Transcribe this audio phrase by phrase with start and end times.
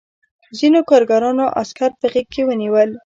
[0.57, 2.89] ځینو کارګرانو عسکر په غېږ کې ونیول